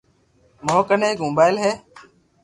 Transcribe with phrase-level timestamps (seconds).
[0.65, 1.71] مون ڪني ايڪ موبائل ھي